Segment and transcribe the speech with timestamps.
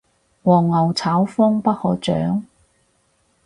[0.41, 2.41] 黃牛炒風不可長